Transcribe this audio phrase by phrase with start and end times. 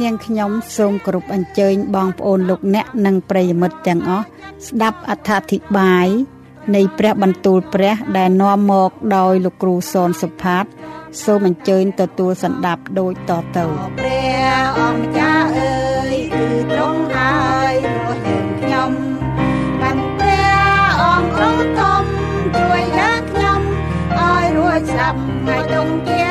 [0.00, 4.24] នាងខ្ញុំសូមគោរពអញ្ជើញបងប្អូនលោកអ្នកនិងប្រិយមិត្តទាំងអស់
[4.66, 6.08] ស្ដាប់អត្ថាធិប្បាយ
[6.74, 10.64] នៃព្រះបន្ទូលព្រះដែលនាំមកដោយលោកគ្រូសនសុផាត
[11.24, 13.64] សូមអញ្ជើញទទួលសន្ដាប់ដូចតទៅ
[13.98, 15.74] ព្រះអង្គម្ចាស់អើ
[16.12, 17.36] យគឺទ្រង់ហើ
[17.72, 17.74] យ
[18.06, 18.92] រស់យើងខ្ញុំ
[19.80, 22.04] បានព្រះអង្គរត់ធំ
[22.58, 23.60] ជួយយើងខ្ញុំ
[24.18, 26.21] ឲ្យរួចស្ដាប់ហើយទងជា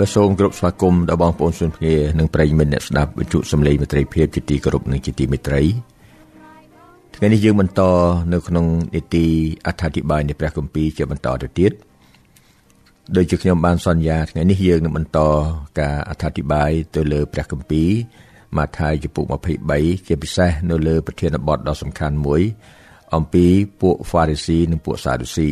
[0.00, 5.62] បាទសូមគោរពស្វាគមន៍ដល់បងប្អូនសុនភ្ងានិងប្រិយមិត្តអ្នកស្ដាប់វិទ្យុសំឡេងមេត្រីភាពជាទីគោរពនិងជាទីមេត្រី
[7.16, 7.82] ថ្ងៃនេះយើងបន្ត
[8.32, 9.26] នៅក្នុងនីតិ
[9.66, 11.72] អត្ថាធិប្បាយនៃព្រះគម្ពីរជាបន្តទៅទៀត
[13.16, 15.20] ដោយជាខ្ញុំបានសន្យាថ្ងៃនេះយើងនឹងបន្ត
[15.80, 17.90] ការអត្ថាធិប្បាយទៅលើព្រះគម្ពីរ
[18.56, 19.24] ម៉ាថាយជំពូក
[19.66, 22.42] 23ជាពិសេសនៅលើប្រធានបទដ៏សំខាន់មួយ
[23.14, 23.46] អំពី
[23.80, 25.50] ពួកហ្វារីស៊ីនិងពួកសាឌូស៊ី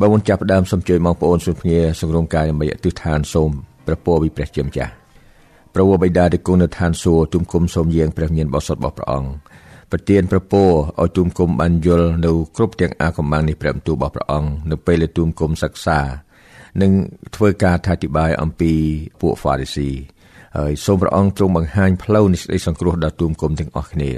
[0.00, 3.50] បើមុនចាប់ផ្ដើមសូមជួយបងប្អូនសុភញាសង្រងកាយដើម្បីអធិដ្ឋានសូម
[3.86, 4.92] ព្រះពរវិព្រះជាម្ចាស់
[5.74, 9.30] ព្រះវរបិតាដែលគង់នៅឋានសួគ៌ទុំគុំសូមយាងព្រះញាណបរិសុទ្ធរបស់ព្រះអង្គ
[9.90, 10.62] ប្រទានប្រពោ
[11.02, 16.00] ឲ្យទូមគុំបានយល់នៅគ្រប់ទាំងអាកំបាំងនៃព្រះបន្ទូលរបស់ព្រះអង្គនៅពេលដែលទូមគុំសិក្សា
[16.82, 16.92] និង
[17.36, 18.72] ធ្វើការថាតិបាយអំពី
[19.20, 19.90] ពួកហ្វារីស៊ី
[20.58, 24.10] ហើយសូមព្រះអង្គទ្រង់បង្ហាញផ្លូវនៃសេចក្តីសង្គ្រោះដល់ទូមគុំទាំងអស់គ្នា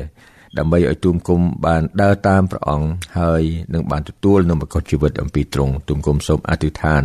[0.59, 2.89] ដើម្បីឲ្យទូមគុំបានដើរតាមព្រះអង្គ
[3.21, 3.43] ហើយ
[3.75, 7.03] នឹងបានទទួលនូវមកុសជីវិតអំពីទ្រង់ទូមគុំសូមអធិដ្ឋាន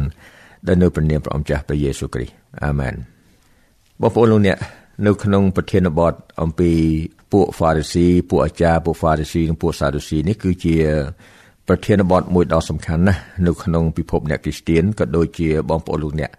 [0.67, 2.93] ដល់នៅព្រះនាមព្រះអង្គចាស់ព្រះយេស៊ូវគ្រីស្ទអាមែន
[4.01, 4.57] បងប្អូនលោកអ្នក
[5.05, 6.71] នៅក្នុងប្រធានបទអំពី
[7.31, 10.75] ពួកហ្វារីស៊ីពួកអាចារ្យពួកហ្វារីស៊ីនិងពួកសាឌូស៊ីនេះគឺជា
[11.67, 16.31] ប្រធានបទមួយដ៏សំខាន់ណាស់នៅក្នុងពិភពអ្នកគ្រីស្ទៀនក៏ដូចជាបងប្អូនលោកអ្នក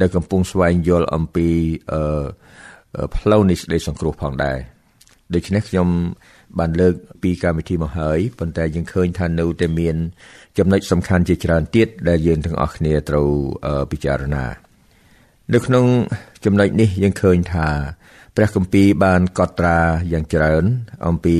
[0.00, 1.48] ដែលកំពុងស្វែងយល់អំពី
[1.92, 2.24] អឺ
[3.16, 4.58] ផ្លូវនៃសេចក្តីសង្គ្រោះផងដែរ
[5.34, 5.88] ដូច្នេះខ្ញុំ
[6.58, 9.96] បានលើកពីកម្មវិធីមកហើយប៉ុន្តែយើងឃើញថានៅតែមាន
[10.58, 13.28] ចំណុចសំខាន់ជាច្រើនទៀតដែលយើងទាំងអស់គ្នាត្រូវ
[13.90, 14.44] ពិចារណា
[15.54, 15.84] នៅក្នុង
[16.44, 17.68] ចំណុចនេះយើងឃើញថា
[18.36, 19.78] ព្រះគម្ពីរបានកត់ត្រា
[20.12, 20.64] យ៉ាងច្រើន
[21.06, 21.38] អំពី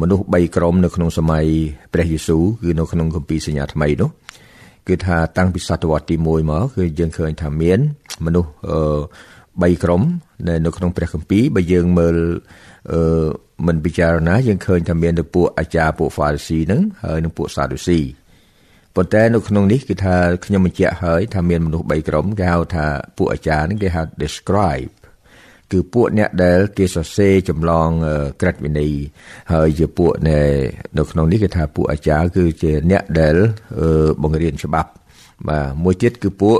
[0.00, 1.46] មនុស្ស3ក្រុមនៅក្នុងសម័យ
[1.92, 4.10] ព្រះយេស៊ូវគឺនៅក្នុងគម្ពីរសញ្ញាថ្មីនោះ
[4.88, 7.78] គឺថាតាំងពីសតវត្សទី1មកគឺយើងឃើញថាមាន
[8.26, 8.50] មនុស្ស
[9.62, 10.02] 3ក្រុម
[10.66, 12.16] នៅក្នុងព្រះគម្ពីរបើយើងមើល
[12.92, 13.26] អឺ
[13.66, 18.00] មិនពិចារណាយើងឃើញថាមាននៅពួកអាចារ្យពួកហ្វារីស៊ីហ្នឹងហើយនិងពួកសាឌូស៊ី
[18.94, 20.16] ប៉ុន្តែនៅក្នុងនេះគឺថា
[20.46, 22.86] ខ្ញុំបញ្ជាក់ហើយថាមានមនុស្ស3ក្រុមគេហៅថា
[23.16, 24.92] ពួកអាចារ្យហ្នឹងគេហៅ describe
[25.72, 27.88] គឺពួកអ្នកដែលគេសរសេរចម្លង
[28.40, 28.94] ក្រិតវិន័យ
[29.52, 30.38] ហើយជាពួកនៅ
[31.10, 33.36] ក្នុងនេះគេថាពួកអាចារ្យគឺជាអ្នកដែល
[34.22, 34.90] បង្រៀនច្បាប់
[35.48, 36.58] បាទមួយទៀតគឺពួក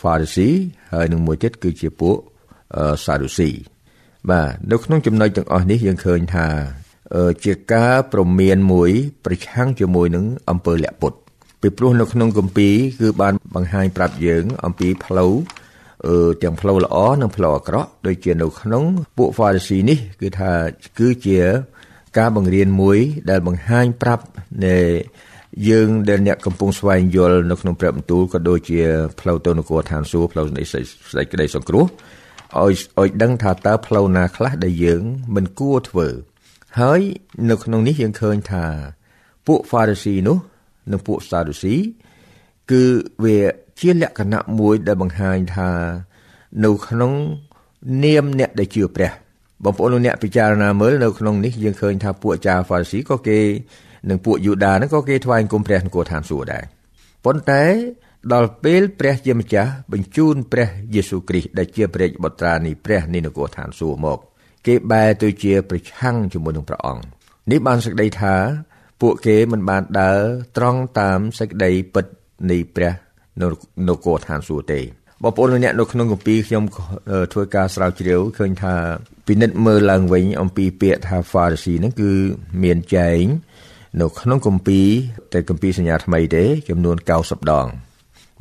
[0.00, 0.56] Pharisee
[0.92, 2.16] ហើយនឹងមួយទៀតគឺជាពួក
[3.04, 3.58] Sadducee
[4.30, 6.48] បាទនៅក្នុងចំណុចទាំងអស់នេះយើងឃើញថា
[7.44, 8.90] ជាការប្រមានមួយ
[9.24, 11.12] ប្រឆាំងជាមួយនឹងអំពើលាក់ពុត
[11.60, 15.32] ពីព្រោះនៅក្នុងគម្ពីរគឺបានបង្ហាញប្រាប់យើង អំពីផ្លូវ
[16.42, 18.82] ទាំងផ្លូវល្អនិងផ្លូវអាក្រក់ដូចជានៅក្នុង
[19.16, 20.52] ពួក Pharisee នេះ គឺថា
[20.98, 21.40] គឺជា
[22.18, 22.98] ការបង្រៀនមួយ
[23.30, 24.24] ដែលបង្ហាញប្រាប់
[24.64, 24.76] នៃ
[25.68, 28.80] យើងដែលអ្នកកំពុងស្វែងយល់នៅក្នុងព្រះបន្ទូលក៏ដូចជា
[29.20, 30.80] ផ្លូវទៅនគរឋានសួគ៌ផ្លូវនៃសេ
[31.22, 31.84] ចក្តីសង្គ្រោះ
[32.60, 35.02] ឲ្យឲ្យដឹងថាតើផ្លូវណាខ្លះដែលយើង
[35.34, 36.08] មិនគួរធ្វើ
[36.80, 37.00] ហើយ
[37.50, 38.66] នៅក្នុងនេះយើងឃើញថា
[39.46, 40.38] ពួកហ្វារីស៊ីនោះ
[40.90, 41.74] និងពួកសាឌូស៊ី
[42.70, 42.84] គឺ
[43.24, 43.38] វា
[43.80, 45.70] ជាលក្ខណៈមួយដែលបង្ហាញថា
[46.64, 47.12] នៅក្នុង
[48.04, 49.10] នាមអ្នកដែលជឿព្រះ
[49.64, 53.40] បងប្អូនលោកអ្នកពិចារណាមើលនៅក្នុងនេះយើងឃើញថាពួកអាចារ្យហ្វារីស៊ីក៏គេ
[54.10, 56.64] និងពួកយូដាហ្នឹងក៏គេថ្វាយគុំព្រះនគរឋានសួគ៌ដែរ
[57.24, 57.64] ប៉ុន្តែ
[58.32, 64.18] ដល់ពេលព្រះជាម្ចាស់បញ្ជូនព្រះយេស៊ូវគ្រីស្ទដែលជាព្រះបុត្រានៃព្រះនៃនគរឋានសួគ៌មក
[64.66, 67.04] គេបែរទៅជាប្រឆាំងជាមួយនឹងព្រះអង្គ
[67.50, 68.34] នេះបានសេចក្តីថា
[69.00, 70.20] ពួកគេមិនបានដើរ
[70.56, 72.06] ត្រង់តាមសេចក្តីពិត
[72.50, 72.92] នៃព្រះ
[73.40, 73.46] នៅ
[73.88, 74.80] នគរឋានសួគ៌ទេ
[75.22, 76.64] បងប្អូនអ្នកនៅក្នុងគម្ពីរខ្ញុំ
[77.32, 78.74] ធ្វើការស្រាវជ្រាវឃើញថា
[79.26, 82.10] ពិនិត្យមើលឡើងវិញអំពីពាក្យថា Pharisee ហ្នឹងគឺ
[82.62, 83.24] មានចែង
[84.00, 84.86] នៅក្នុងគម្ពីរ
[85.32, 87.66] តែគម្ពីរសញ្ញាថ្មីទេចំនួន90ដង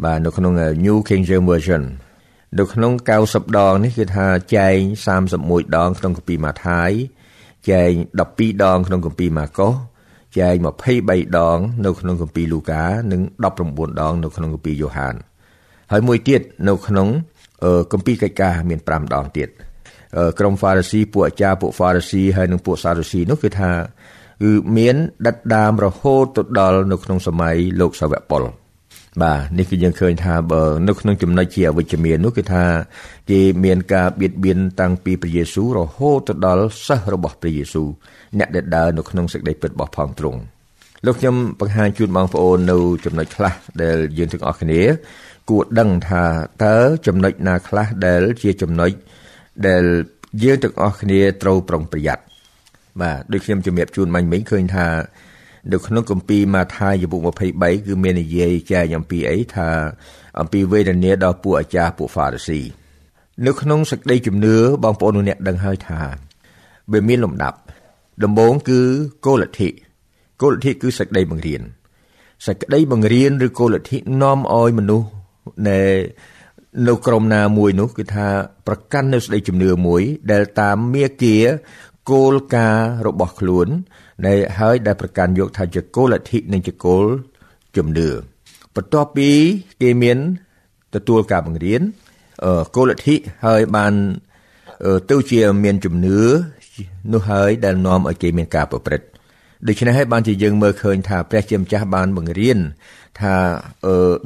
[0.03, 0.53] បាទនៅក្នុង
[0.85, 1.83] New King James Version
[2.59, 2.91] នៅក្នុង
[3.25, 4.25] 90ដងនេះគឺថា
[4.55, 4.77] ចែង
[5.25, 6.91] 31ដង ក្នុងគម្ពីរម៉ាថាយ
[7.69, 7.91] ចែង
[8.29, 9.73] 12ដង ក្នុងគម្ពីរម៉ាកុស
[10.39, 10.55] ចែង
[10.95, 13.21] 23ដង នៅក្នុងគម្ពីរលូកានិង
[13.61, 15.15] 19ដង នៅក្នុងគម្ពីរយ៉ូហាន
[15.91, 17.07] ហើយមួយទៀតនៅក្នុង
[17.91, 19.49] គម្ពីរកិច្ចការមាន5ដងទៀត
[20.39, 23.71] ក្រុមហ្វារីស៊ីពួកអាចារ្យពួកហ្វារីស៊ីហើយនិងពួកសារូស៊ីនោះគឺថា
[24.41, 24.95] គឺមាន
[25.27, 28.43] ដិតដាមរហូតទៅដល់នៅក្នុងសម័យលោកសាវកប៉ុល
[29.21, 32.65] បាទនេះគឺយើងឃើញថាបើនៅក្នុងចំណុចជាអវិជ្ជមាននោះគឺថា
[33.31, 37.87] គេមានការបៀតបៀនតាំងពីព្រះយេស៊ូវរហូតទៅដល់សិស្សរបស់ព្រះយេស៊ូវ
[38.39, 40.39] អ្នកដែលដើរនៅក្នុងសេចក្តីពិតរបស់ផងទ្រង់
[41.05, 44.81] លោកខ្ញុំបង្ហាញជូនបងប្អូននៅចំណុចខ្លះដែលយើងទាំងអស់គ្នា
[45.49, 46.23] គួរដឹងថា
[46.65, 46.77] តើ
[47.07, 48.91] ចំណុចណាខ្លះដែលជាចំណុច
[49.67, 49.83] ដែល
[50.43, 52.30] យើងទាំងអស់គ្នាត្រូវប្រុងប្រយ័ត្ន
[53.01, 54.87] បាទដូចខ្ញុំជំរាបជូនមិញមិញឃើញថា
[55.71, 57.17] នៅក្នុងគម្ពីរម៉ាថាយពុ
[57.53, 59.69] 23គឺមាននិយាយចែងអំពីអីថា
[60.39, 62.61] អំពីវេទនាដល់ពួកអាចារ្យពួកហ្វារីស៊ី
[63.45, 66.01] នៅក្នុងសេចក្តីជំនឿបងប្អូនអ្នកដឹងហើយថា
[66.91, 67.57] វាមានលំដាប់
[68.23, 68.79] ដំបូងគឺ
[69.25, 69.69] គោលលទ្ធិ
[70.41, 71.61] គោលលទ្ធិគឺសេចក្តីបង្រៀន
[72.47, 75.07] សេចក្តីបង្រៀនឬគោលលទ្ធិនាំឲ្យមនុស្ស
[75.67, 75.79] នៅ
[76.87, 78.27] នៅក្រុមណាមួយនោះគឺថា
[78.67, 80.01] ប្រកាន់នៅស្ដីជំនឿមួយ
[80.31, 81.37] ដែលតាមមាគា
[82.11, 83.67] គោលការណ៍របស់ខ្លួន
[84.25, 87.05] នៃហើយដែលប្រកាន់យកថាជាគោលលទ្ធិនិងជាគោល
[87.77, 88.09] ជំនឿ
[88.75, 89.29] បន្ទាប់ពី
[89.81, 90.17] គេមាន
[90.95, 91.81] ទទួលការបង្រៀន
[92.75, 93.15] គោលលទ្ធិ
[93.45, 93.93] ហើយបាន
[95.09, 96.19] ទៅជាមានជំនឿ
[97.13, 99.07] នោះហើយដែលនាំឲ្យគេមានការប្រព្រឹត្ត
[99.67, 102.59] ដូច្នេះហើយបានជាយើងមើលឃើញថាព្រះជាម្ចាស់បានបង្រៀន
[103.19, 103.35] ថា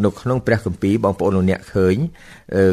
[0.06, 1.96] នៅក្នុងព្រះគម្ពីរបងប្អូនលោកអ្នកឃើញ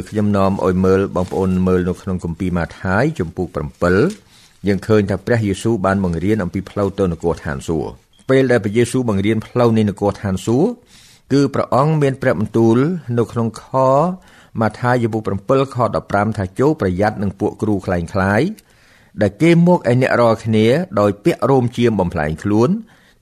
[0.09, 4.32] ខ្ញុំនាំឲ្យមើលបងប្អូនមើលនៅក្នុងគម្ពីរម៉ាថាយចំពុក7
[4.67, 7.91] យើងឃើញថាព្រះយេស៊ូវបានបង្រៀនអំពីផ្លូវទៅនគរឋានសួគ៌
[8.31, 10.69] ពេលដែលព្រះយេស៊ូវបង្រៀនផ្លូវនៃនគរឋានសួគ៌
[11.33, 12.79] គឺព្រះអង្គមានព្រះបន្ទូល
[13.19, 13.65] នៅក្នុងខ
[14.61, 15.77] ម៉ាថាយពុក7ខ
[16.07, 18.43] 15ថាចូលប្រយ័ត្ននឹងពួកគ្រូខ្លែងខ្លាយ
[19.23, 20.67] ដែលគេមកឲ្យអ្នករាល់គ្នា
[21.01, 22.71] ដោយពាក់រោមជាមបំផ្លែងខ្លួន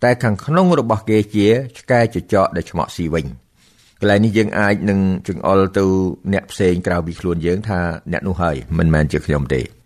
[0.05, 3.27] តែខាងក្នុងរបស់គេជាឆ្កែចចកដែលឆ្មក់ស៊ីវិញ
[4.01, 5.85] កន្លែងនេះយើងអាចនឹងចង្អុលទៅ
[6.33, 7.81] អ្នកផ្សេងក្រៅពីខ្លួនយើងថា
[8.13, 9.80] អ្នកនោះហើយមិនមែនជាខ្ញុំទេ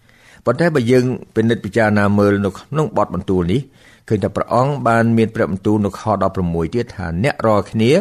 [0.44, 3.60] ប៉ុន្តែបើយើងពិនិត្យពិចារណាមើលនៅក្នុងបទបន្ទូលនេះ
[4.08, 6.02] ឃើញថាព្រះអង្គបានមានព្រះបន្ទូលនៅខ
[6.38, 7.92] 16ទៀតថាអ្នករាល់គ្នា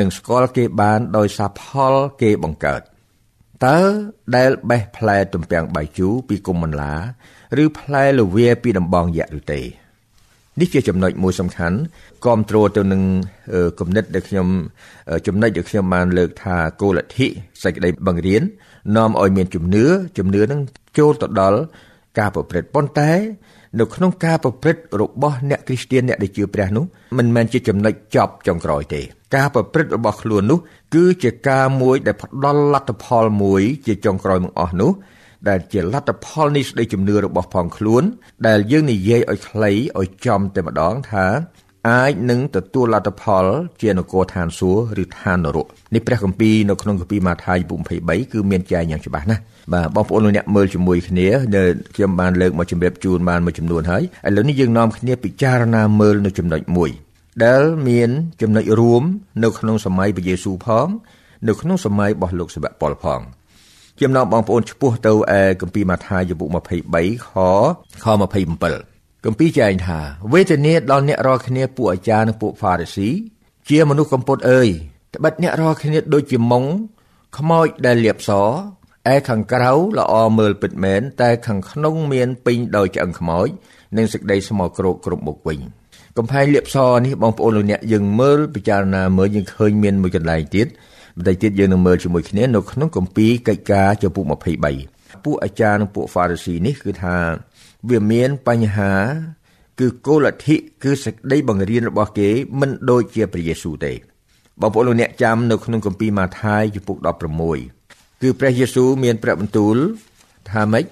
[0.00, 1.62] នឹងស្គាល់គេបានដោយសារផ
[1.92, 2.80] លគេបង្កើត
[3.66, 3.78] តើ
[4.36, 6.92] ដែលបេះផ្លែទំពាំងបាយជូរពីគុំបន្លា
[7.62, 9.60] ឬផ្លែលវាពីដំបងយៈឬទេ
[10.60, 11.78] នេះជាចំណុចមួយសំខាន់
[12.24, 13.02] គ្រប់គ្រងទៅនឹង
[13.80, 14.48] គំនិតដែលខ្ញុំ
[15.26, 17.26] ចំណុចដែលខ្ញុំបានលើកថាគោលលទ្ធិ
[17.62, 18.42] សេចក្តីបង្រៀន
[18.96, 19.84] នាំឲ្យមានជំនឿ
[20.18, 20.60] ជំនឿនឹង
[20.98, 21.60] ចូលទៅដល់
[22.18, 23.12] ការប្រព្រឹត្តប៉ុន្តែ
[23.78, 26.84] នៅក្នុងការប្រព្រឹត្តរបស់អ្នកគ្រីស្ទានអ្នកដែលជឿព្រះនោះ
[27.18, 29.00] មិនមែនជាចំណុចចប់ចុងក្រោយទេ
[29.36, 30.58] ការប្រព្រឹត្តរបស់ខ្លួននោះ
[30.94, 34.92] គឺជាការមួយដែលផ្ដល់លទ្ធផលមួយជាចុងក្រោយមកអស់នោះ
[35.48, 38.02] ដែលជាលទ្ធផលនៃសេចក្តីជំនឿរបស់ផងខ្លួន
[38.46, 41.26] ដែលយើងនិយាយឲ្យខ្លីឲ្យចំតែម្ដងថា
[41.86, 43.46] អាចនឹងទទួលលទ្ធផល
[43.82, 47.58] ជានគរឋានសួគ៌ឬឋាននរកនេះព្រះគម្ពីរនៅក្នុងគម្ពីរម៉ាថាយ
[47.94, 49.42] 23គឺមានចែងយ៉ាងច្បាស់ណាស់
[49.72, 56.90] បាទបងប្អូនលោកអ្នកមើលជាមួយគ្នាដែលខ្ញុំបានលើកមកជម្រាបជូនបានមួយចំនួនហើយឥឡូវនេះយើងនាំគ្នាពិចារណាមើលនៅចំណុចមួយ
[57.44, 58.10] ដែលមាន
[58.42, 59.02] ចំណុចរួម
[59.44, 60.88] នៅក្នុងសម័យព្រះយេស៊ូវផង
[61.48, 63.20] នៅក្នុងសម័យរបស់លោកសាវកប៉ុលផង
[63.98, 66.54] ខ្ញុំនាំបងប្អូនឈ្មោះទៅឯគម្ពីរម៉ាថាយពុក23
[67.26, 67.30] ខ
[68.04, 68.87] ខ27
[69.24, 69.98] គម្ពីរចែងថា
[70.32, 73.08] វេទនាដល់អ្នករាល់គ្នាពួកអាចារ្យនិងពួកហ្វារីស៊ី
[73.68, 74.68] ជាមនុស្សកំពត់អើយ
[75.14, 76.64] ត្បិតអ្នករាល់គ្នាដូចជាមុង
[77.38, 78.30] ខ្មោចដែលលាបស
[79.12, 83.48] ឯខាងក្រៅល្អមើលពិតមែនតែខាងក្នុងមានពេញដោយឆ្អឹងខ្មោច
[83.96, 85.58] និងសេចក្តីស្មោកគ្រោកគ្រប់មុខវិញ
[86.18, 90.66] កំផែងលៀបសនេះបងប្អូនលោកអ្នកយើងមើលពិចារណាមើលយើងឃើញមានមួយកន្លែងទៀត
[91.16, 94.24] បន្តិចទៀតយើងនឹងមើលជាមួយគ្នានៅក្នុងគម្ពីរកិច្ចការចំពុក
[94.74, 97.16] 23ពួកអាចារ្យនិងពួកហ្វារីស៊ីនេះគឺថា
[97.90, 98.92] វាមានបញ្ហា
[99.80, 102.30] គឺគោលលទ្ធិគឺសេចក្តីបង្រៀនរបស់គេ
[102.60, 103.92] មិនដូចជាព្រះយេស៊ូវទេ
[104.60, 106.96] បងប្អូនលោកអ្នកចាំនៅក្នុងគម្ពីរម៉ាថាយចំពុក
[107.60, 109.76] 16គឺព្រះយេស៊ូវមានព្រះបន្ទូល
[110.50, 110.84] ថាម៉េច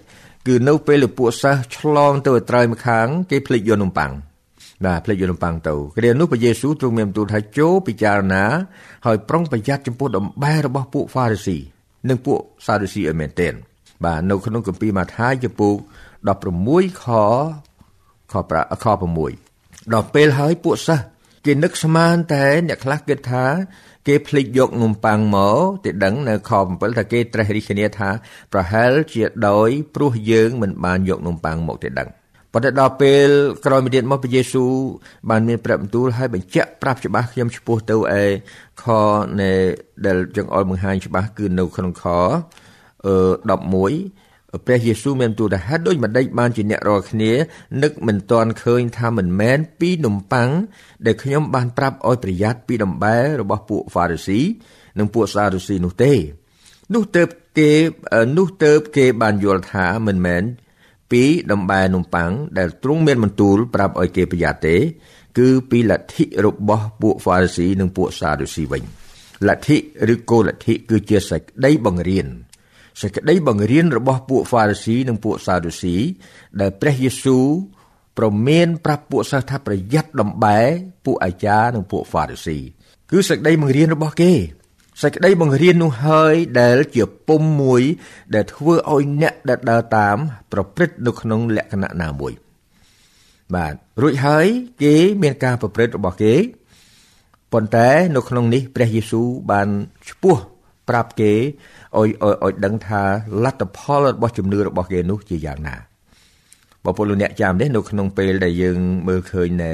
[0.47, 4.13] គឺនៅពេលពួកសិស្សឆ្លងទៅឲ្យត្រូវម្ខាងគេភ្លេចយកនំប៉័ង
[4.85, 8.45] បាទភ្លេចយកនំប៉័ងទៅគ្រានោះព្រះយេស៊ូវទ្រង់មានបន្ទូលថាចូលពិចារណា
[9.07, 11.59] ហើយប្រុងប្រយ័ត្នចំពោះដំបែរបស់ពួកហ្វារីស៊ី
[12.09, 13.55] និងពួកសារូស៊ីឲ្យមែនទែន
[14.05, 15.75] បាទនៅក្នុងគម្ពីរម៉ាថាយចំពុក
[16.41, 17.07] 16ខ
[18.33, 18.87] ខ5ខ
[19.35, 21.05] 6ដល់ពេលហើយពួកសិស្ស
[21.45, 23.45] គេនឹកស្មានតែអ្នកខ្លះគិតថា
[24.07, 28.11] គេភ្លេចយកនំប៉័ងមកទេដឹងនៅខ7ថាគេត្រេះរិះគ្នាថា
[28.53, 32.09] ប្រហែលជាដោយព្រោះយើងមិនបានយកនំប៉័ងមកទេដឹង
[32.53, 33.29] ប៉ុន្តែដល់ពេល
[33.67, 34.73] ក្រោយមកទៀតមកព្រះយេស៊ូវ
[35.31, 38.25] បានមានព្រះបន្ទូលឲ្យបញ្ជាក់ប្រាប់ច្បាស់ខ្ញុំឈ្មោះទៅឯ
[38.83, 38.85] ខ
[39.41, 39.53] នៃ
[40.07, 42.66] ដែលចង្អុលបង្ហាញច្បាស់គឺនៅក្នុងខអឺ
[43.07, 47.33] 11ព្រះយេស៊ូវមានទូលថាហេតុដូចម្ដេចបានជាអ្នករាល់គ្នា
[47.83, 50.51] នឹកមិនទាន់ឃើញថាមិនមែនពីនំប៉័ង
[51.07, 54.41] ដែលខ្ញុំបានប្រាប់ឲ្យប្រយ័ត្នពីដំបែរបស់ពួកហ្វារីស៊ី
[54.99, 56.13] និងពួកសារូស៊ីនោះទេ
[56.95, 57.23] នោះទៅ
[57.59, 57.71] គេ
[58.37, 60.43] នោះទៅគេបានយល់ថាមិនមែន
[61.11, 61.23] ពី
[61.53, 64.77] ដំបែនំប៉័ងដែលទ្រង់មានបន្ទូលប្រាប់ឲ្យគេប្រយ័ត្នទេ
[65.39, 68.83] គឺពីលទ្ធិរបស់ពួកហ្វារីស៊ីនិងពួកសារូស៊ីវិញ
[69.49, 69.77] លទ្ធិ
[70.13, 72.27] ឬគោលលទ្ធិគឺជាសេចក្តីបង្រៀន
[73.01, 75.97] សេចក្តីបង្រៀនរបស់ពួកហ្វារីស៊ីនិងពួកសារូស៊ី
[76.61, 77.47] ដែលព្រះយេស៊ូវ
[78.19, 80.61] ប្រមានប្រាប់ពួកសិស្សថាប្រយ័ត្នដំបែ
[81.05, 82.59] ពួកអាចារ្យនិងពួកហ្វារីស៊ី
[83.11, 84.33] គឺសេចក្តីបង្រៀនរបស់គេ
[85.03, 87.83] សេចក្តីបង្រៀននោះហើយដែលជាពុំមួយ
[88.35, 90.17] ដែលធ្វើឲ្យអ្នកដែលដើរតាម
[90.53, 92.33] ប្រព្រឹត្តនៅក្នុងលក្ខណៈណាមួយ
[93.55, 94.47] បាទរួចហើយ
[94.83, 96.35] គេមានការប្រព្រឹត្តរបស់គេ
[97.53, 99.69] ប៉ុន្តែនៅក្នុងនេះព្រះយេស៊ូវបាន
[100.11, 100.37] ឈ្មោះ
[100.89, 101.33] ប្រាប់គេ
[101.95, 102.09] ឲ្យ
[102.45, 103.03] ឲ្យដឹងថា
[103.45, 105.77] លទ្ធផលរបស់ជំនឿរបស់គេនោះជាយ៉ាងណា
[106.85, 108.79] បងប្អូនលោកអ្នកចាំទេនៅក្នុងពេលដែលយើង
[109.09, 109.73] មើលឃើញនៅ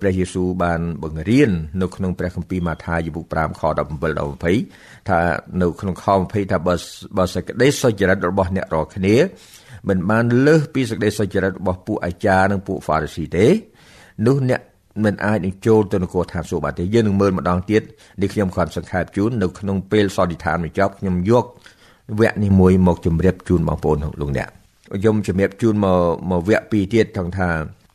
[0.00, 1.50] ព្រះយេស៊ូវបានបង្រៀន
[1.82, 3.88] នៅក្នុងព្រះគម្ពីរម៉ាថាយពុ5ខ17ដល់
[4.68, 5.20] 20ថា
[5.62, 6.74] នៅក្នុងខ20ថាបើ
[7.16, 9.16] បើសេចក្តីសុចរិតរបស់អ្នករាល់គ្នា
[9.88, 13.46] មិនបានលើសពីសេចក្តីសុចរិតរបស់ពួកអាចារ្យនិងពួកហ្វារីស៊ីទេ
[14.26, 14.60] នោះអ្នក
[15.04, 17.82] មិនអាចនឹងចូលទៅនគរឋានសួគ៌បានទេយើងនឹងមើលម្ដងទៀត
[18.22, 21.44] នេះខ្ញុំគ្រាន់សង្ខេបជូននៅក្នុងពេលសន្និដ្ឋានបញ្ចប់ខ្ញុំយក
[22.20, 24.48] វគ្គនេះមួយមកជម្រាបជូនបងប្អូនលោកអ្នក
[24.94, 25.98] ខ្ញុំជម្រាបជូនមក
[26.30, 27.48] មកវគ្គពីរទៀតថងថា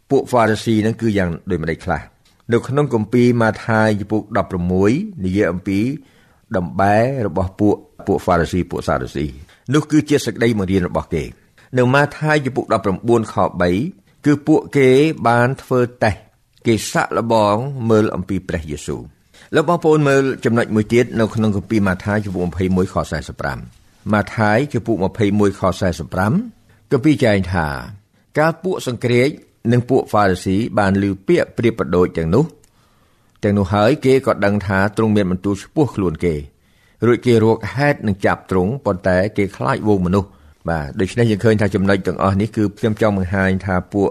[0.09, 2.01] ពួក Pharisee ហ្នឹងគឺយ៉ាងដូចម្ដេចខ្លះ
[2.53, 4.21] នៅក្នុងគម្ពីរម៉ាថាយពុក
[4.73, 5.79] 16និយាយអំពី
[6.57, 7.75] ដំបែរបស់ពួក
[8.07, 9.31] ពួក Pharisee ពួក Sadducee
[9.73, 11.23] នោះគឺជាសេចក្តីបង្រៀនរបស់គេ
[11.77, 12.65] នៅម៉ាថាយពុក
[12.99, 13.35] 19ខ
[13.81, 14.89] 3គឺពួកគេ
[15.27, 16.19] បានធ្វើតេស្ត
[16.65, 17.55] គេសាក់លបង
[17.89, 19.01] មើលអំពីព្រះយេស៊ូវ
[19.55, 22.95] លោកបងប្អូនមើលចំណុចមួយទៀតនៅក្នុងគម្ពីរម៉ាថាយជំពូក21ខ
[23.51, 25.61] 45ម៉ាថាយជំពូក21ខ
[26.31, 27.67] 45គម្ពីរចែងថា
[28.37, 29.29] កាលពួកសង្គ្រាច
[29.71, 32.45] និងពួកហ្វារីស៊ីបានឮពាក្យប្រៀបប្រដូចទាំងនោះ
[33.43, 36.35] ទាំងនោះហើយគេក៏ដឹងថាទ្រង់មានបន្ទូលឈ្មោះខ្លួនគេ
[37.05, 40.29] រួចគេរកហេតុនឹងចាប់ទ្រង់ប៉ុន្តែគេខ្លាចវងមនុស្ស
[40.69, 44.07] បាទដូច្នេះយើងឃើញថាចំណុចទាំងអស់នេះគឺខ្ញុំចង់បង្ហាញថាពួក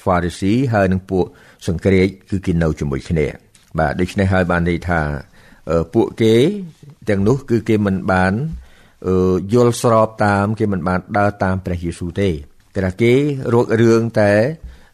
[0.00, 1.24] ហ្វារីស៊ីហើយនិងពួក
[1.66, 3.26] សង្គ្រាចគឺគេនៅជាមួយគ្នា
[3.78, 5.00] បាទដូច្នេះហើយបានន័យថា
[5.94, 6.34] ពួកគេ
[7.08, 8.32] ទាំងនោះគឺគេមិនបាន
[9.54, 12.28] យល់ស្របតាម គេមិនបានដើរតាមព្រះយេស៊ូវទេ
[12.74, 13.12] តែគេ
[13.54, 14.30] រករឿងតែ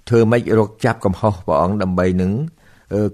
[0.09, 2.33] ធ្វើម៉េចរកចាប់កំហុសព្រះអង្គដើម្បីនឹង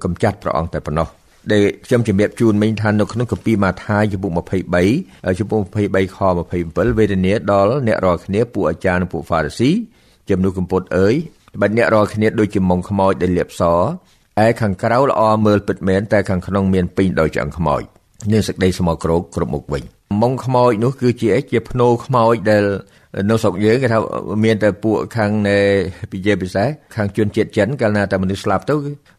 [0.04, 1.08] កំចាត់ព្រះអង្គតែប៉ុណ្ណោះ
[1.52, 6.18] ដែលខ្ញុំជំរាបជូនមិញថានៅក្នុងគម្ពីរម៉ាថាយជំពូក23ជំពូក23ខ
[6.56, 9.70] 27វេទនាដល់អ្នករាល់គ្នាពួកអាចារ្យនិងពួកហ្វារីស៊ី
[10.30, 11.14] ជំនួសកម្ពុតអើយ
[11.60, 13.62] បាច់អ្នករាល់គ្នាដូចជាមុងខ្មោចដែលលាបស
[14.44, 17.82] ឯខាងក្រៅល្អមើលពិតមែនតែខាងក្នុងមានពេញដោយឆ្អឹងខ្មោច
[18.32, 19.82] និងសេចក្តីស្មោកគ្រោកគ្រប់មុខវិញ
[20.22, 22.64] មុងខ្មោចនោះគឺជាជាភ្នោខ្មោចដែល
[23.30, 23.98] នៅស្រុកយើងគេថា
[24.44, 25.58] មានតែពួកខាងនៃ
[26.12, 28.74] ពិជាពិសេសខាងជនជាតិចិនកាលណាតែមនុស្សស្លាប់ទៅ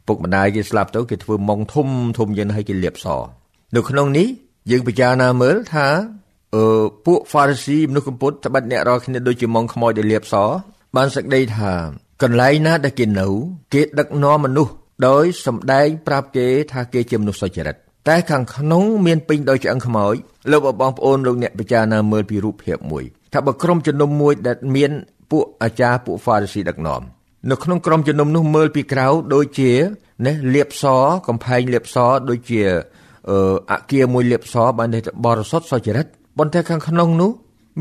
[0.08, 3.08] ពុកម្ដាយគេស្លាប់ទៅគេធ្វើមុងធំធំយ៉ាងឲ្យគេលាបស
[3.76, 4.28] នៅក្នុងនេះ
[4.72, 5.88] យើងពិចារណាមើលថា
[6.56, 10.36] អឺពួក Pharisee មនុស្សកម្ពុជាត្បិតអ្នករាល់គ្នាដូចជាមុងខ្មោចដែលលាបស
[10.96, 11.74] បានសក្តីថា
[12.24, 13.28] កន្លែងណាដែលគេនៅ
[13.74, 14.74] គេដឹកនាំមនុស្ស
[15.08, 17.76] ដោយសម្ដែងប្រាប់គេថាគេជាមនុស្សសុចរិត
[18.10, 20.16] តែខាងក្នុងមានពេញដោយឆ្អឹងខ្មោច
[20.52, 24.92] លោកបងប្អូនលោកអ្នកពិចារណាមើលពីរូបភាពមួយ ថាបើក្រុមជំនុំមួយដែលមាន
[25.32, 27.02] ពួកអាចារ្យពួកហ្វារីស៊ីដឹកនាំ
[27.50, 29.72] នៅក្នុងក្រុមជំនុំនោះមើលពីក្រៅដូចជា
[30.26, 30.84] ណាលៀបស
[31.28, 31.98] កំផែងលៀបស
[32.30, 32.62] ដូចជា
[33.30, 36.06] អឺអគារមួយលៀបសបានតែបរិសុទ្ធសុចរិត
[36.38, 37.32] ប៉ុន្តែខាងក្នុងនោះ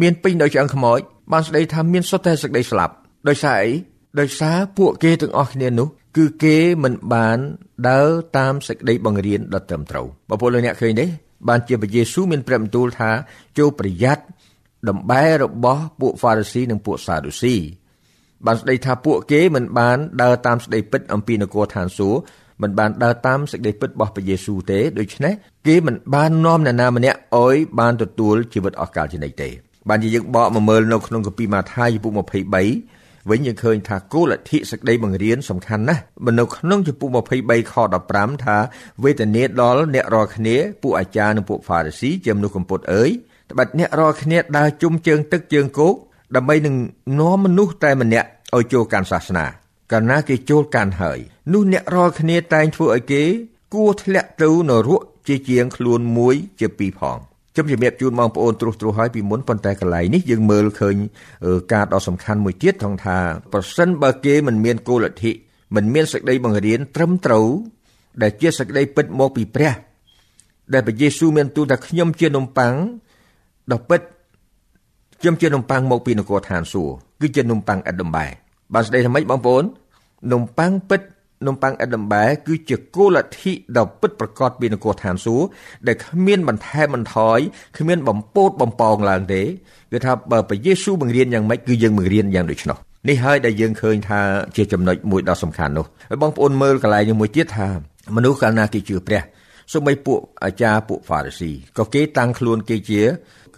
[0.01, 1.01] មានពេញដោយឆ្អឹងខ្មោច
[1.33, 2.95] បានស្ដីថាមានសុទ្ធតែសេចក្តីស្លាប់
[3.29, 3.73] ដោយសារអី
[4.21, 7.39] ដោយសារពួកគេទាំងអស់គ្នានោះគឺគេមិនបាន
[7.89, 11.07] ដើរតាមសេចក្តីបង្រៀនដ៏ត្រឹមត្រូវបងប្អូនលោកអ្នកឃើញទេ
[11.49, 13.11] បានជាព្រះយេស៊ូវមានព្រះបន្ទូលថា
[13.59, 14.23] ចូលប្រយ័ត្ន
[14.89, 17.57] ដំបែរបស់ពួកហ្វារីស៊ីនិងពួកសាឌូស៊ី
[18.47, 22.21] បានស្ដីថាពួកគេមិនបានដើរតាមស្ដីពិតអំពីនគរឋានសួគ៌
[22.63, 25.35] មិនបានដើរតាមសេចក្តីពិតរបស់ព្រះយេស៊ូវទេដូច្នេះ
[25.67, 29.49] គេមិនបាននាំអ្នកណាម្នាក់ឲ្យបានទទួលជីវិតអស់កលជានិច្ចទេ
[29.89, 32.09] បានជាយើងបកមកមើលនៅក្នុងកាពីម៉ាថាយពុ
[32.71, 36.03] 23វិញយើងឃើញថាគោលលទ្ធិសេចក្តីបង្រៀនសំខាន់ណាស់
[36.39, 37.75] នៅក្នុងចំពុ23ខ
[38.09, 38.57] 15ថា
[39.05, 43.11] វេទនាដល់អ្នករាល់គ្នាពួកអាចារ្យនិងពួកហ្វារីស៊ីជាមនុស្សកំពត់អើយ
[43.51, 45.95] ត្បិតអ្នករាល់គ្នាដើរជុំជើងទឹកជើងគោក
[46.37, 46.77] ដើម្បីនឹង
[47.21, 49.47] នាំមនុស្សតែម្នាក់ឲ្យចូលកាន់សាសនា
[49.93, 51.19] កាលណាគេចូលកាន់ហើយ
[51.53, 53.23] នោះអ្នករាល់គ្នាតែងធ្វើឲ្យគេ
[53.75, 57.19] គួរធ្លាក់ទៅនរកជាជាងខ្លួនមួយជាពីរផង
[57.55, 60.97] ខ្ញុំជំរាបជូនបងប្អូនត្រុសត្រុសហើយពីមុនប៉ុន្តែកន្លែងនេះយើងមើលឃើញ
[61.73, 63.19] ការដ៏សំខាន់មួយទៀតថងថា
[63.53, 65.33] ប្រសិនបើគេមិនមានគោលលទ្ធិ
[65.77, 67.47] មិនមានសេចក្តីបង្រៀនត្រឹមត្រូវ
[68.23, 69.73] ដែលជាសេចក្តីពិតមកពីព្រះ
[70.73, 72.75] ដែលព្រះយេស៊ូវមានទូលថាខ្ញុំជានំប៉័ង
[73.73, 74.01] ដ៏ពិត
[75.21, 78.27] ខ្ញុំជានំប៉័ងមកពីនគរឋានសួគ៌គឺជានំប៉័ងអិតដំបែ
[78.75, 79.65] បានស្ដីថាម៉េចបងប្អូន
[80.33, 81.01] នំប៉័ងពិត
[81.47, 85.45] នំប៉័ងអិតដំបែគឺជាគោលលទ្ធិដ៏ពិតប្រកបពីនគរឋានសួគ៌
[85.87, 87.39] ដែលគ្មានបន្ថែមបន្ថយ
[87.79, 89.43] គ្មានបំពោតបំពងឡើងទេ
[89.93, 92.77] គឺថាបើព្រះយេស៊ូវបង្រៀនយ៉ាងម៉េចគឺយើងបង្រៀនយ៉ាងដូច្នោះ
[93.09, 94.21] នេះហើយដែលយើងឃើញថា
[94.57, 97.69] ជាចំណុចមួយដ៏សំខាន់នោះហើយបងប្អូនមើលកន្លែងនេះមួយទៀតថា
[98.17, 99.23] មនុស្សកាលណាគេជឿព្រះ
[99.73, 103.01] សូម្បីពួកអាចារ្យពួកហ្វារីស៊ីក៏គេតាំងខ្លួនគេជា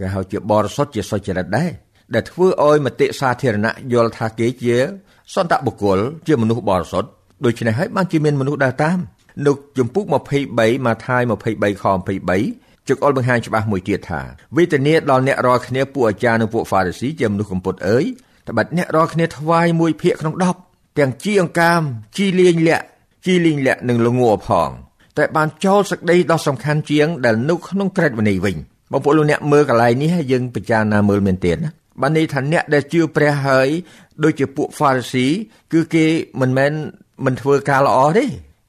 [0.01, 1.71] គេហៅជាបរិសុទ្ធជាសុចរិតដែរ
[2.15, 4.77] ដែលធ្វើឲ្យមតិសាធារណៈយល់ថាគេជា
[5.35, 7.09] សន្តបុគ្គលជាមនុស្សបរិសុទ្ធ
[7.45, 8.99] ដូច្នេះហើយបានជាមានមនុស្សដើរតាម
[9.47, 10.05] នៅជំពូក
[10.47, 11.85] 23ម៉ាថាយ23ខ
[12.37, 14.21] 23ជឹកអល់បង្ហាញច្បាស់មួយទៀតថា
[14.57, 18.05] វេទនាដល់អ្នករាល់គ្នាពួកអាចារ្យនិងពួកហ្វារីស៊ីជាមនុស្សកំពត់អើយ
[18.49, 20.35] ត្បិតអ្នករាល់គ្នាថ្វាយមួយភាកក្នុង
[20.67, 21.81] 10ទាំងជីអង្កាម
[22.17, 22.85] ជីលៀងលាក់
[23.25, 24.71] ជីលៀងលាក់និងល្ងផង
[25.17, 28.57] តែបានចូលសក្តីដ៏សំខាន់ជាងដែលនៅក្នុងក្រឹតវិន័យវិញ
[28.93, 33.69] បងប្អូនលោកអ្នកមើលកន្លែងនេះហើយយើងពិចារណាមើលមែនទេណាបានន័យថាអ្នកដែលជឿព្រះហើយ
[34.25, 35.27] ដូចជាពួកហ្វារីស៊ី
[35.73, 36.05] គឺគេ
[36.41, 36.73] មិនមែន
[37.25, 38.25] មិនធ្វើការល្អទេ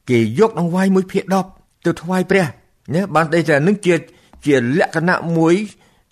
[0.10, 1.23] គេយកអង្វាយមួយភាគ
[1.55, 2.45] 10ទៅថ្វាយព្រះ
[2.95, 3.95] ណាបានន័យថានឹងជា
[4.45, 5.55] ជាលក្ខណៈមួយ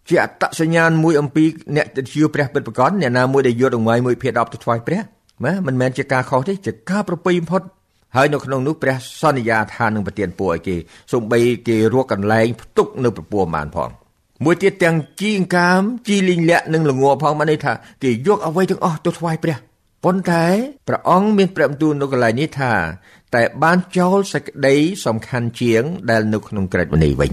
[0.09, 1.43] ជាអត្តសញ្ញាណមួយអំពី
[1.75, 5.01] អ្នកដែលជឿព្រះពិតប្រាកដអ្នកណាមួយដែលយកអង្វាយមួយភាគ10ទៅថ្វាយព្រះ
[5.45, 7.61] ណាមិនមែនជាការខុសទេជាការប្រពៃបំផុត
[8.15, 10.75] ហើយនៅក្នុងនោះព្រះសន្យាថានឹងប្រទានពួកឲ្យគេ
[11.11, 13.89] សូម្បីគេរកកន្លែងផ្ទុកនៅប្រពោះបានផង
[14.43, 19.57] មួយទៀតទាំងជីងកាមជីលីងលាក់និងល្ងផងបានន័យថាគេយកអ្វីទាំងអស់ទៅថ្វាយព្រះ
[20.03, 20.45] ប៉ុន្តែ
[20.87, 22.73] ព្រះអង្គមានព្រះបន្ទូលនៅកន្លែងនេះថា
[23.35, 27.31] តែបានចូលសេចក្តីសំខាន់ជាង ដែលនៅក្នុងក្រឹតវិន័យវិញ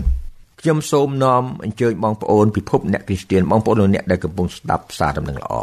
[0.61, 5.55] ខ្ញុំសូមនាំអញ្ជើញបងប្អូនពិភពអ្នកគ្រីស្ទានបងប្អូនអ្នកដែលកំពុងស្ដាប់សារដំណឹងល្អ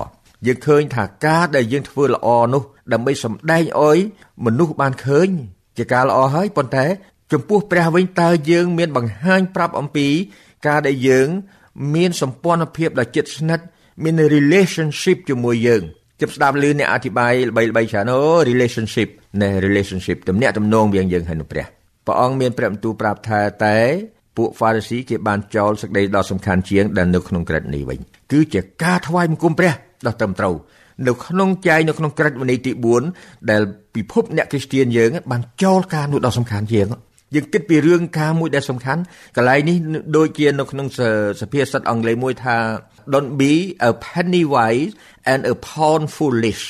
[0.46, 3.98] យើងឃើញថាការដែលយើងធ្វើល្អនោះដើម្បីសម្ដែងអោយ
[4.46, 5.30] មនុស្សបានឃើញ
[5.78, 6.86] ជាការល្អហើយប៉ុន្តែ
[7.32, 10.08] ចំពោះព្រះវិញតើយើងមានបង្ហាញប្រាប់អំពី
[10.68, 11.28] ការដែលយើង
[11.96, 13.66] មានសម្ព័ន្ធភាពដ៏ជិតស្និទ្ធ
[14.04, 15.84] មាន relationship ជាមួយយើង
[16.22, 19.10] ជិបស្ដាប់ឮអ្នកអធិប្បាយល្បីៗច្រើនអូ relationship
[19.42, 21.66] ណែ relationship ទំនាក់ទំនងវាងយើងហើយនឹងព្រះ
[22.06, 23.80] ព្រះអង្គមានព្រះបន្ទូលប្រាប់ថាតែ
[24.38, 28.00] ពួក Pharisee គេបានចោលសេចក្តីដ៏សំខាន់ជាងដែលនៅក្នុងក្រឹតនេះវិញ
[28.32, 29.74] គឺជាការថ្វាយបង្គំព្រះ
[30.08, 30.56] ដ៏ត្រឹមត្រូវ
[31.08, 32.72] នៅក្នុងចែងនៅក្នុងក្រឹតវិន័យទី
[33.12, 33.62] 4ដែល
[33.96, 36.88] ពិភពអ្នកគ្រីស្ទានយើងបានចោលការនោះដ៏សំខាន់ជាង
[37.36, 39.02] យើងគិតពីរឿងការមួយដែលសំខាន់
[39.36, 39.78] កន្លែងនេះ
[40.18, 40.88] ដូចជានៅក្នុង
[41.42, 42.56] សភាសិតអង់គ្លេសមួយថា
[43.14, 43.54] don't be
[43.90, 44.92] a penny wise
[45.32, 46.64] and a pound foolish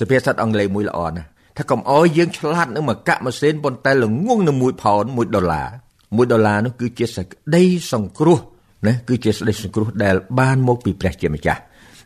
[0.00, 8.38] សភាសិតអង់គ្លេសមួយល្អណាស់ថាកុំអោយយើងឆ្លាតនឹងមកកាក់ម៉ាស៊ីនប៉ុន្តែល្ងងនឹង1ផោន1ដុល្លារ1ដុល្លារនោះគឺជាសក្តីសង្គ្រោះ
[8.86, 11.60] ណាគឺជាសក្តីសង្គ្រោះដែលបានមកពីព្រះជាម្ចាស់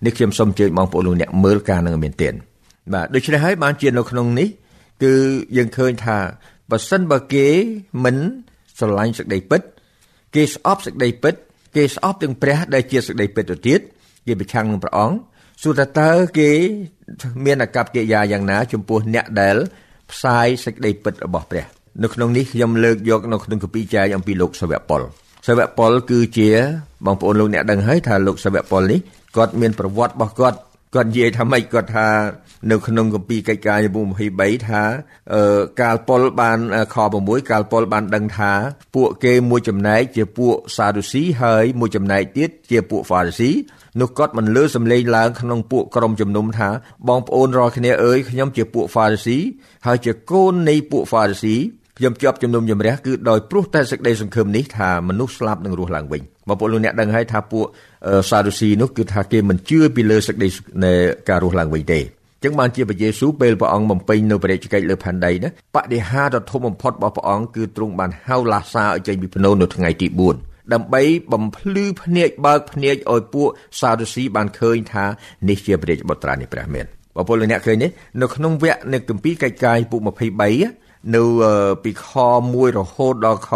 [0.05, 2.35] នេះខ្ញុំសូមអញ្ជើញបងប្អូនលោកអ្នកមើលការនឹងមានទាន
[2.93, 4.49] បាទដូច្នេះហើយបានជានៅក្នុងនេះ
[5.03, 5.13] គឺ
[5.57, 6.19] យើងឃើញថា
[6.71, 7.47] បើសិនបើគេ
[8.05, 8.17] មិន
[8.79, 9.63] ស្រឡាញ់សេចក្តីពិត
[10.35, 11.35] គេស្អប់សេចក្តីពិត
[11.77, 13.81] គេស្អប់ទាំងព្រះដែលជាសេចក្តីពិតទៅទៀត
[14.27, 15.17] គេប្រឆាំងនឹងព្រះអង្គ
[15.63, 16.51] សួរថាតើគេ
[17.45, 19.57] មានអកប្បកិរិយាយ៉ាងណា ចំពោះអ្នកដែល
[20.11, 21.65] ផ្សាយសេចក្តីពិតរបស់ព្រះ
[22.03, 25.03] នៅក្នុងនេះខ្ញុំលើកយកនៅក្នុងគម្ពីរចែកអំពីលោកសាវកប៉ុល
[25.47, 26.49] សាវកប៉ុលគឺជា
[27.07, 29.01] បងប្អូនលោកអ្នកដឹងហើយថាលោកសាវកប៉ុលនេះ
[29.37, 30.59] គាត់មានប្រវត្តិរបស់គាត់
[30.95, 32.09] គាត់និយាយថាម៉េចគាត់ថា
[32.71, 34.05] នៅក្នុងគម្ពីរកិច្ចការជំពូក
[34.37, 34.83] 23ថា
[35.35, 36.59] អឺកាលប៉ុលបាន
[36.95, 38.53] ខ6កាលប៉ុលបានដឹងថា
[38.95, 43.51] ពួកគេមួយចំណែកជាពួកសាឌូស៊ីហើយមួយចំណែកទៀតជាពួកហ្វារីស៊ី
[44.01, 46.69] នោះគាត់មិនលើសំឡេងឡើងក្នុងពួកក្រុមជំនុំថា
[47.09, 49.38] បងប្អូនរាល់គ្នាអើយខ្ញុំជាពួកហ្វារីស៊ី
[49.87, 51.57] ហើយជាកូននៃពួកហ្វារីស៊ី
[51.99, 57.65] ខ្ញុំជាប់ជំនុំជម្រះគឺដោយព្រោះតែសេចក្តីសង្ឃឹមនេះថាមនុស្សស្លាប់នឹងរស់ឡើងវិញ បងប្អូនលោកអ្នកដឹងហើយថាពួក
[58.31, 60.49] សារូស៊ីនោះគឺថាគេមិនជឿពីលើសេចក្តី
[60.85, 60.93] នៃ
[61.29, 62.01] ការរស់ឡើងវិញទេ
[62.45, 70.07] ចឹងបានជាព្រះយេស៊ូវពេលព្រះអង្គបំពេញនៅព្រះរាជកិច្ចលើផែនដីណាបដិហាដ៏ធំបំផុតរបស់ព្រះអង្គគឺទ្រង់បានហៅឡាសាឲ្យចេញពីភ្នូននៅថ្ងៃទី
[70.41, 73.49] 4ដើម្បីបំភ្លឺភ្នែកបើកភ្នែកឲ្យពួក
[73.81, 75.05] សារូស៊ីបានឃើញថា
[75.49, 76.87] នេះជាព្រះរាជបុត្រានៃព្រះមែន
[77.17, 77.89] បងប្អូនលោកអ្នកឃើញទេ
[78.21, 80.80] នៅក្នុងវគ្គនៃគម្ពីរកិច្ចការពុ23
[81.17, 81.23] នៅ
[81.85, 82.07] ពីខ
[82.43, 83.51] 1រហូតដល់ខ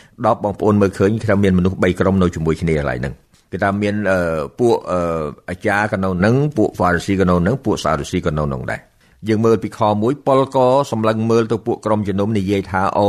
[0.00, 3.14] 10បងប្អូនមើលឃើញថាមានមនុស្ស3ក្រុមនៅជាមួយគ្នាកន្លែងហ្នឹង
[3.52, 3.94] គឺថាមាន
[4.58, 4.74] ពួក
[5.50, 8.80] អាចារ្យក៏នៅនឹងពួកហ្វារីស៊ីក៏នៅនឹងពួកសារូស៊ីក៏នៅនឹងដែរ
[9.28, 13.08] យើងមើលពីខ1ប៉ុលក៏សម្លឹងមើលទៅពួកក្រុមជំនុំនិយាយថាអូ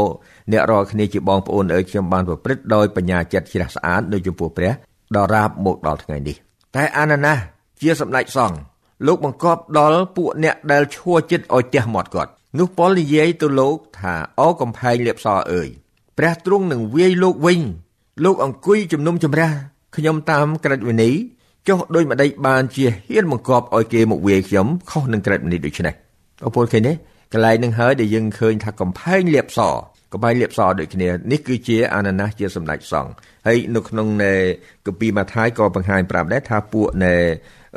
[0.52, 4.72] អ្នករាល់គ្នាជាបងប្អូនអើយខ្ញុំបានប្រព្រឹត្តដោយបញ្ញាចិត្តជ្រះស្អាតដោយចំពោះព្រះ
[5.16, 6.36] ដល់រាបមកដល់ថ្ងៃនេះ
[6.76, 7.34] តែអាណាណា
[7.82, 8.58] ជាសម្ដេចសង្ឃ
[9.08, 15.70] លោកបង្កប់ដល់ពួកអ្នកដែលឈួចិត្តឲ្យទះមាត់គាត់ នោះប៉ុលនិយាយទៅលោកថាអូកំផែងលៀបសអើយ
[16.18, 17.62] ព្រះទ្រង់នឹងវាយលោកវិញ
[18.26, 19.50] លោកអង្គុយជំនុំជម្រះ
[19.98, 21.16] ខ្ញុំតាមក្រឹតវិន័យ
[21.68, 25.94] ចុះដោយម្ដេចបានជាហ៊ានបង្កប់ឲ្យគេមកវាយខ្ញុំខុសនឹងក្រឹតវិន័យដូច្នេះ
[26.46, 26.94] អពលឃើញទេ
[27.34, 29.60] កន្លែងនឹងហើយដែលយើងឃើញថាកំផែងលៀបស
[30.14, 33.12] កំផែងលៀបសដូចគ្នានេះគឺជាអាណាណាសជាសម្ដេចសង្ឃ
[33.48, 34.34] ហើយនៅក្នុងនៃ
[34.86, 37.16] គម្ពីរម៉ាថាយក៏បង្ហាញប្រាប់ដែរថាពួកនៃ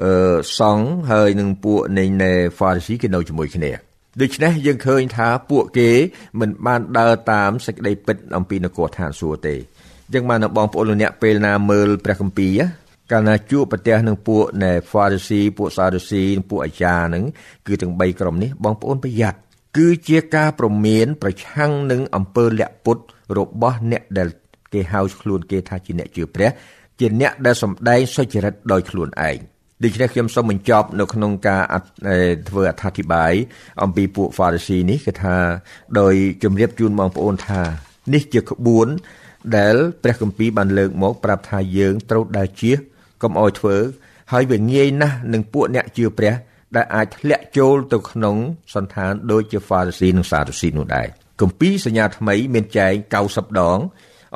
[0.03, 3.73] អឺសង្ឃហើយនឹងពួកនៃនៃហ្វារីស៊ីគេនៅជាមួយគ្នា
[4.21, 5.91] ដូច្នេះយើងឃើញថាពួកគេ
[6.41, 9.55] មិនបានដើរតាមសេចក្តីពិតអំពីនគរឋានសួគ៌ទេ
[10.15, 12.61] ចឹងបានបងប្អូនលោកអ្នកពេលណាមើលព្រះគម្ពីរ
[13.11, 17.25] កាលណាជួបប្រទះនឹងពួកណែ Pharisee ពួក Sadducee ពួកអាចារ្យហ្នឹង
[17.67, 19.39] គឺទាំង3ក្រុមនេះបងប្អូនប្រយ័ត្ន
[19.77, 22.99] គឺជាការប្រមាន ប្រឆាំងនឹងអំពើលាក់ពុត
[23.39, 24.29] របស់អ្នកដែល
[24.73, 26.51] គេហៅខ្លួនគេថាជាអ្នកជឿព្រះ
[27.01, 29.39] ជាអ្នកដែលសម្ដែងសុចរិតដោយខ្លួនឯង
[29.85, 31.63] ដូច្នេះខ្ញុំសូមបញ្ចប់នៅក្នុងការ
[32.49, 33.33] ធ្វើអត្ថាធិប្បាយ
[33.83, 35.37] អំពីពួក Pharisee នេះគឺថា
[36.01, 37.63] ដោយជំរាបជូនបងប្អូនថា
[38.15, 38.89] នេះជាក្បួន
[39.57, 42.79] ដែលព្រះគម្ពីរបានលើកមកប្រាប់ថាយើងត្រូវដើរជៀស
[43.23, 43.77] កុំឲ្យធ្វើ
[44.33, 46.35] ហើយវាងាយណាស់នឹងពួកអ្នកជឿព្រះ
[46.77, 48.37] ដែលអាចធ្លាក់ចូលទៅក្នុង
[48.75, 51.07] សន្តានដូចជា Pharisee និង Sadducee នោះដែរ
[51.41, 52.93] គម្ពីរសញ្ញាថ្មីមានចែង
[53.29, 53.79] 90ដង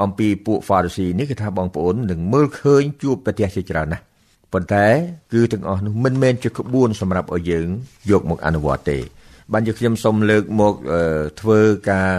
[0.02, 4.04] អំពីពួក Pharisee នេះគឺថាបងប្អូននឹងមើលឃើញជួបប្រទះជាច្រើនណាស់
[4.52, 4.86] ប៉ុន្តែ
[5.32, 7.68] គឺទាំងអស់នោះមិនមែនជាក្បួនសម្រាប់ឲ្យយើង
[8.10, 8.98] យកមកអនុវត្តទេ
[9.52, 10.74] បានជាខ្ញុំសូមលើកមក
[11.40, 12.10] ធ្វើការ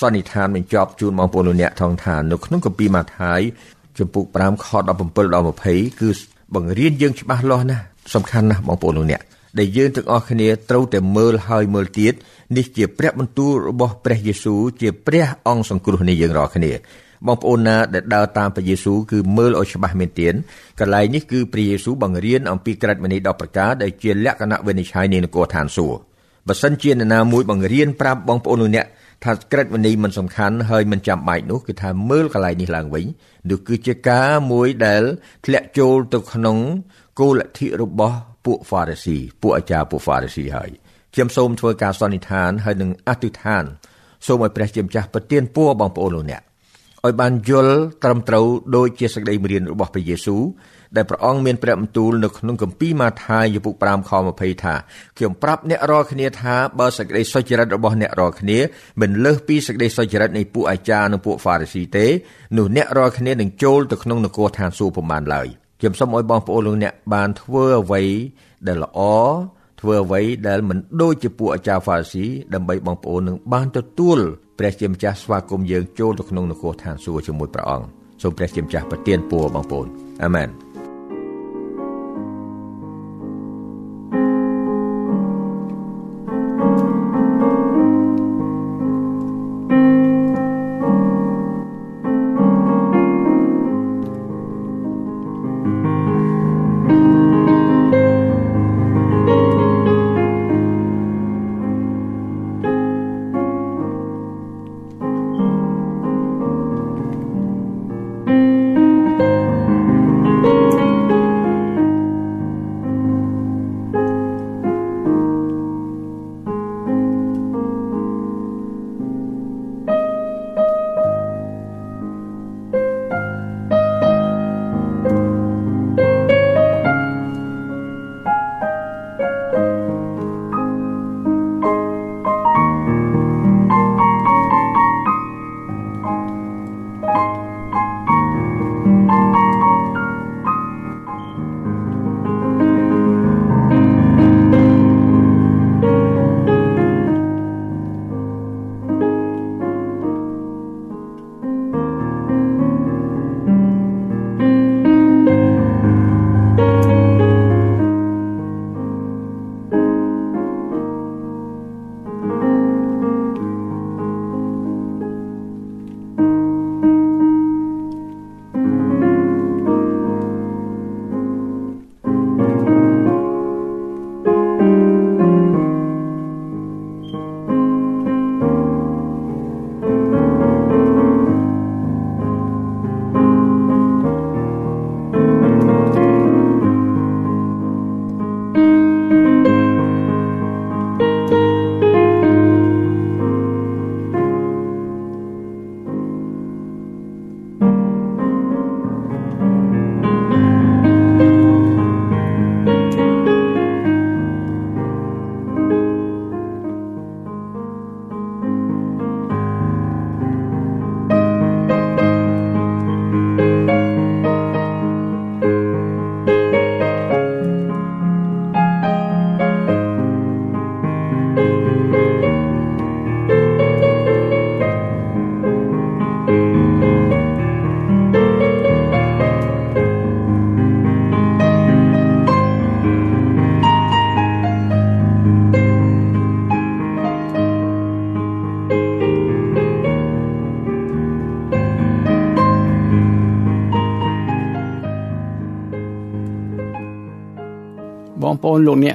[0.00, 3.40] សន្និដ្ឋានបញ្ចប់ជូនបងប្អូនលោកអ្នកថងថានៅក្នុងគម្ពីរម៉ាថាយ
[3.98, 4.90] ចំពុក5ខ17ដ
[5.40, 6.10] ល់20គឺ
[6.54, 9.22] បង្រៀនយើងច្បាស់លាស់ណាស់សំខាន់ណាស់បងប្អូនលោកអ្នក
[9.58, 12.14] ដែលយើងទាំងអស់គ្នាត្រូវតែមើលហើយមើលទៀត
[12.56, 16.72] នេះជាព្រះបន្ទូលរបស់ព្រះយេស៊ូវជាព្រះអង្គសង្គ្រោះនៃយើងរាល់គ្នា
[17.26, 20.34] បងប្អូនណាដែលដើរតាមព្រះយេស៊ូវគឺមើលឲ្យច្បាស់មែនទែន
[20.80, 26.00] កន្លែងនេះគឺព្រះយេស៊ូវបង្រៀនអំពីក្រឹតវិន័យ10ប្រការដែលជាលក្ខណៈវិនិច្ឆ័យនៃនគរឋានសួគ៌
[26.48, 28.86] បើសិនជានរណាមួយបង្រៀនប្រាប់បងប្អូនលោកអ្នក
[29.24, 33.04] ថាក្រឹតវិន័យមិនសំខាន់ហើយមិនចាំបាច់នោះគឺថាមើលកន្លែងនេះឡើងវិញ
[33.50, 35.02] នោះគឺជាការមួយដែល
[35.46, 36.58] ធ្លាក់ចូលទៅក្នុង
[37.20, 40.70] គោលលទ្ធិរបស់ពួកហ្វារីស៊ីពួកអាចារ្យពួកហ្វារីស៊ីហើយ
[41.14, 43.64] ខ្ញុំសូមធ្វើការសន្និដ្ឋានហើយនឹងអធិដ្ឋាន
[44.26, 46.42] សូមឲ្យព្រះជាម្ចាស់ប្រទានពរបងប្អូនលោកអ្នក
[47.06, 50.42] ឲ្យបានយល់ត្រឹមត្រូវដោយជាសេចក្តីមេរៀនរបស់ព្រះយេស៊ូវ
[50.96, 54.74] ដែលព្រះអង្គមានព្រះបន្ទូលនៅក្នុងគម្ពីរម៉ាថាយជំពូក5ខ20ថា
[55.16, 58.58] ខ្ញុំប្រាប់អ្នករាល់គ្នាថាបើសេចក្តីសុចរិតរបស់អ្នករាល់គ្នា
[59.00, 62.06] មិនលើសពីសេចក្តីសុចរិតនៃពួកអាចារ្យនិងពួកហ្វារីស៊ីទេ
[62.56, 65.46] នោះអ្នករាល់គ្នានឹងចូលទៅក្នុងនគរឋានសួគ៌ពុំបានឡើយ
[65.80, 68.02] ខ្ញុំសូមឲ្យបងប្អូនលោកអ្នកបានធ្វើអ្វី
[68.66, 69.00] ដែលល្អ
[69.80, 74.20] ធ្វើអ្វីដែលមិនដូចជាពួកអាចារ្យហ្វារីស៊ីដើម្បីបងប្អូននឹងបានទទួល
[74.58, 77.86] ព្រះជាម្ចាស់ស្វាគមន៍យើងចូលទៅក្នុងនគរឋានសួគ៌ជាមួយព្រះអង្គ
[78.22, 79.86] សូមព្រះជាម្ចាស់ប្រទានពរបងប្អូន
[80.22, 80.48] អាមែន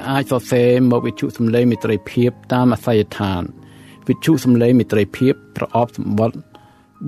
[0.08, 3.42] អូនលោកអ្នកអាចសរសេរមកវិទ្យុសំឡេងមិត្តភាពតាមអាស័យដ្ឋាន
[4.08, 6.38] វិទ្យុសំឡេងមិត្តភាពប្រអប់សម្បត្តិ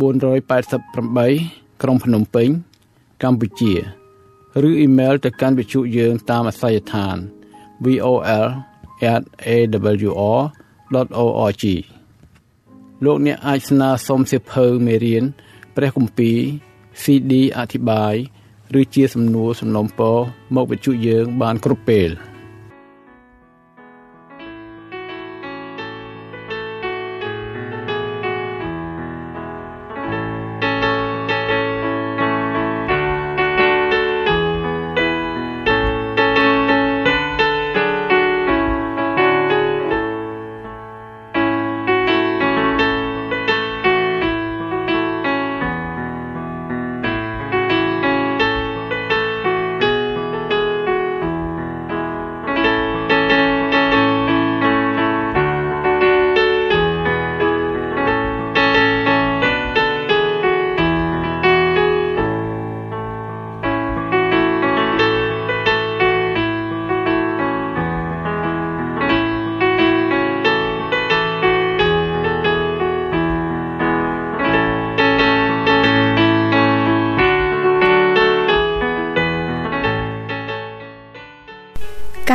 [0.01, 2.49] 488ក្រុងភ្នំពេញ
[3.23, 3.73] កម្ពុជា
[4.69, 7.17] ឬអ៊ីមែលទៅកាន់វិទ្យុយើងតាមអាស័យដ្ឋាន
[7.85, 8.05] vol@awr.org
[13.05, 15.25] លោកអ្នកអាចស្នើសុំសិភៅមេរៀន
[15.77, 16.39] ព្រះគម្ពីរ
[17.03, 18.15] CD អធិប្បាយ
[18.81, 20.17] ឬជាសំណួរសំណុំពរ
[20.55, 22.11] មកវិទ្យុយើងបានគ្រប់ពេល។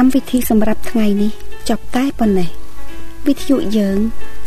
[0.03, 1.31] កម្មវិធីសម្រាប់ថ្ងៃនេះ
[1.69, 2.49] ចប់តែប៉ុណ្ណេះ
[3.27, 3.97] វិទ្យុយើង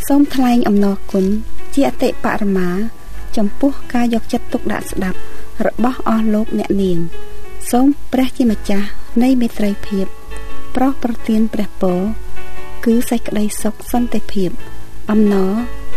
[0.07, 1.25] សូមថ្លែងអំណរគុណ
[1.73, 2.69] ជាអតិបរមា
[3.37, 5.19] ចំពោះការយកចិត្តទុកដាក់ស្ដាប់
[5.65, 6.99] របស់អស់លោកអ្នកនាង
[7.71, 8.87] សូមព្រះជាម្ចាស់
[9.23, 10.05] នៃមេត្រីភាព
[10.75, 11.99] ប្រោះប្រទានព្រះពរ
[12.85, 14.49] គឺសេចក្តីសុខសន្តិភាព
[15.11, 15.51] អំណរ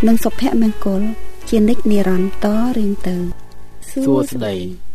[0.07, 1.01] និងសុភមង្គល
[1.49, 3.15] ជានិច្ចនិរន្តរ៍តរៀងទៅ
[3.89, 4.88] សួស្តី